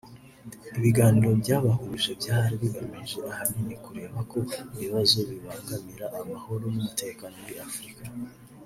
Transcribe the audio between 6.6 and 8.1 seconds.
n’umutekano muri Afurika